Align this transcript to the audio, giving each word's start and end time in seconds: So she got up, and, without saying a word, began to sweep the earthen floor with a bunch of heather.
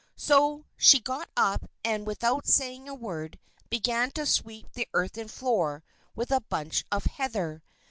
So 0.17 0.65
she 0.77 0.99
got 0.99 1.29
up, 1.37 1.69
and, 1.85 2.07
without 2.07 2.47
saying 2.47 2.89
a 2.89 2.95
word, 2.95 3.37
began 3.69 4.09
to 4.13 4.25
sweep 4.25 4.71
the 4.73 4.87
earthen 4.95 5.27
floor 5.27 5.83
with 6.15 6.31
a 6.31 6.41
bunch 6.41 6.83
of 6.91 7.05
heather. 7.05 7.61